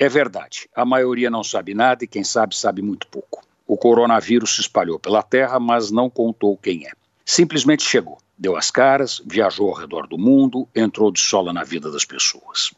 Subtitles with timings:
[0.00, 3.42] É verdade, a maioria não sabe nada e quem sabe sabe muito pouco.
[3.66, 6.92] O coronavírus se espalhou pela Terra, mas não contou quem é.
[7.24, 11.90] Simplesmente chegou, deu as caras, viajou ao redor do mundo, entrou de sola na vida
[11.90, 12.72] das pessoas.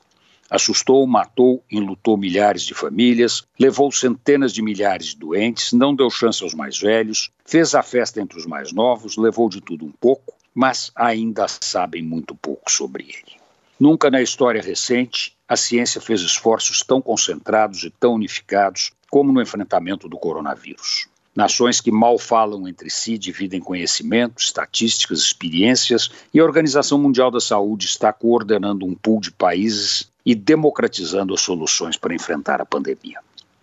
[0.48, 6.42] Assustou, matou, enlutou milhares de famílias, levou centenas de milhares de doentes, não deu chance
[6.42, 10.34] aos mais velhos, fez a festa entre os mais novos, levou de tudo um pouco,
[10.54, 13.38] mas ainda sabem muito pouco sobre ele.
[13.78, 19.42] Nunca na história recente a ciência fez esforços tão concentrados e tão unificados como no
[19.42, 21.08] enfrentamento do coronavírus.
[21.34, 27.40] Nações que mal falam entre si dividem conhecimento, estatísticas, experiências, e a Organização Mundial da
[27.40, 33.18] Saúde está coordenando um pool de países e democratizando as soluções para enfrentar a pandemia.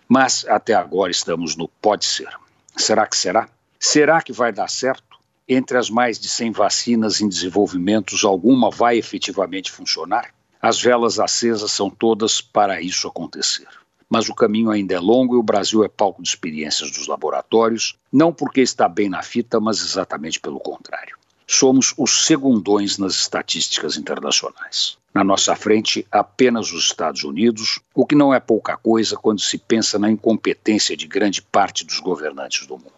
[0.06, 2.28] Mas até agora estamos no pode ser.
[2.76, 3.48] Será que será?
[3.80, 5.16] Será que vai dar certo?
[5.48, 10.34] Entre as mais de 100 vacinas em desenvolvimento, alguma vai efetivamente funcionar?
[10.60, 13.66] As velas acesas são todas para isso acontecer
[14.08, 17.96] mas o caminho ainda é longo e o Brasil é palco de experiências dos laboratórios,
[18.12, 21.16] não porque está bem na fita, mas exatamente pelo contrário.
[21.46, 24.98] Somos os segundões nas estatísticas internacionais.
[25.14, 29.56] Na nossa frente, apenas os Estados Unidos, o que não é pouca coisa quando se
[29.56, 32.92] pensa na incompetência de grande parte dos governantes do mundo.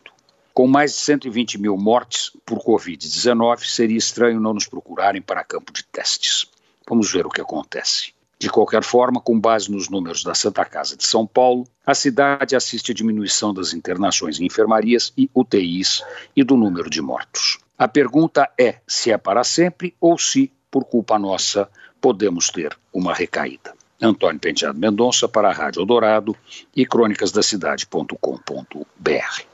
[0.52, 5.72] Com mais de 120 mil mortes por Covid-19, seria estranho não nos procurarem para campo
[5.72, 6.49] de testes.
[6.90, 8.12] Vamos ver o que acontece.
[8.36, 12.56] De qualquer forma, com base nos números da Santa Casa de São Paulo, a cidade
[12.56, 16.02] assiste a diminuição das internações em enfermarias e UTIs
[16.34, 17.60] e do número de mortos.
[17.78, 23.14] A pergunta é se é para sempre ou se, por culpa nossa, podemos ter uma
[23.14, 23.72] recaída.
[24.02, 26.34] Antônio Penteado Mendonça para a Rádio Eldorado
[26.74, 29.49] e crônicasdacidade.com.br.